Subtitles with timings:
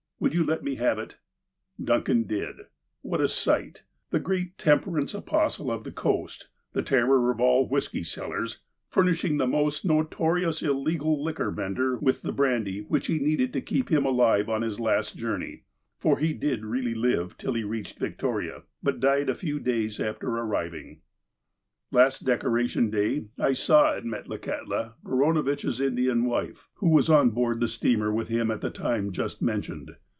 [0.23, 1.17] Would you let me have it?"
[1.83, 2.67] Duncan did.
[3.01, 3.85] What a sight!
[4.11, 9.39] The great temperance apostle of the coast, the terror of all whiskey sellers, fur nishing
[9.39, 14.05] the most notorious illegal liquor vendor with the brandy which he needed to keep him
[14.05, 15.63] alive on his last journey.
[15.97, 20.27] For lie did really live till he reached Victoria, but died a few days after
[20.29, 21.01] arriving.
[21.01, 21.01] HOW MR.
[21.01, 26.25] DUNCAN BECAME A JUDGE 201 Last Decoration Day I saw at Metlakahtla Barano vitch's Indian
[26.25, 29.95] wife, who was on board the steamer with him at the time just mentioned.